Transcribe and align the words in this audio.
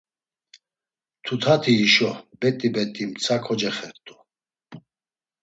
Tutati 1.25 1.71
hişo, 1.79 2.11
bet̆i 2.39 2.69
bet̆i 2.75 3.03
mtsa 3.09 3.35
kocexert̆u. 3.45 4.15